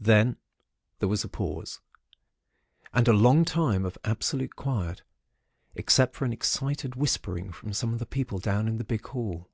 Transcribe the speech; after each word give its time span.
"Then 0.00 0.36
there 0.98 1.08
was 1.08 1.22
a 1.22 1.28
pause, 1.28 1.78
and 2.92 3.06
a 3.06 3.12
long 3.12 3.44
time 3.44 3.84
of 3.86 3.98
absolute 4.02 4.56
quiet, 4.56 5.02
except 5.76 6.16
for 6.16 6.24
an 6.24 6.32
excited 6.32 6.96
whispering 6.96 7.52
from 7.52 7.72
some 7.72 7.92
of 7.92 8.00
the 8.00 8.04
people 8.06 8.40
down 8.40 8.66
in 8.66 8.78
the 8.78 8.84
big 8.84 9.06
hall. 9.06 9.48